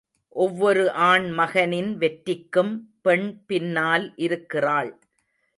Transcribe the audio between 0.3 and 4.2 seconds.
ஒவ்வொரு ஆண்மகனின் வெற்றிக்கும் பெண் பின்னால்